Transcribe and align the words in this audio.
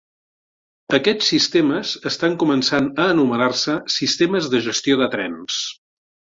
Aquests 0.97 1.29
sistemes 1.33 1.91
estan 2.11 2.39
començant 2.45 2.89
a 3.05 3.07
anomenar-se 3.17 3.79
sistemes 3.99 4.51
de 4.55 4.65
gestió 4.71 5.01
de 5.07 5.13
trens. 5.19 5.63